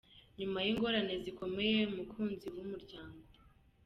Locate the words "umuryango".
2.65-3.21